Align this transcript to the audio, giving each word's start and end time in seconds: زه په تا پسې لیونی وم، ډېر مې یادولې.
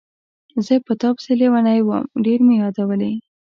زه 0.65 0.75
په 0.85 0.93
تا 0.99 1.09
پسې 1.15 1.33
لیونی 1.39 1.79
وم، 1.83 2.03
ډېر 2.25 2.39
مې 2.45 2.55
یادولې. 2.61 3.13